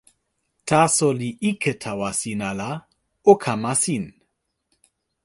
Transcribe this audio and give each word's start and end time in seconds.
taso 0.67 1.07
li 1.19 1.29
ike 1.49 1.71
tawa 1.83 2.09
sina 2.21 2.49
la, 2.59 2.71
o 3.31 3.33
kama 3.43 3.73
sin 3.83 4.03